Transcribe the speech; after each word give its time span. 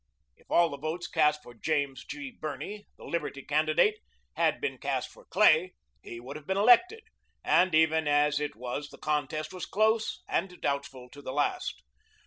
If 0.35 0.49
all 0.49 0.69
the 0.69 0.77
votes 0.79 1.05
cast 1.07 1.43
for 1.43 1.53
James 1.53 2.03
G. 2.05 2.31
Birney, 2.31 2.87
the 2.97 3.03
"Liberty" 3.03 3.43
candidate, 3.43 3.99
had 4.33 4.59
been 4.59 4.79
cast 4.79 5.11
for 5.11 5.25
Clay, 5.25 5.75
he 6.01 6.19
would 6.19 6.35
have 6.37 6.47
been 6.47 6.57
elected, 6.57 7.03
and 7.43 7.75
even 7.75 8.07
as 8.07 8.39
it 8.39 8.55
was 8.55 8.89
the 8.89 8.97
contest 8.97 9.53
was 9.53 9.67
close 9.67 10.23
and 10.27 10.59
doubtful 10.59 11.07
to 11.11 11.21
the 11.21 11.31
last. 11.33 11.83